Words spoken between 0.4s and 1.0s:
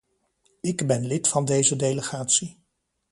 Ik